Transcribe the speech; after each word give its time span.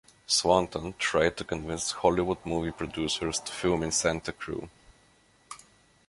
Swanton 0.25 0.95
tried 0.97 1.37
to 1.37 1.43
convince 1.43 1.91
Hollywood 1.91 2.43
movie 2.43 2.71
producers 2.71 3.39
to 3.39 3.51
film 3.51 3.83
in 3.83 3.91
Santa 3.91 4.31
Cruz. 4.31 4.67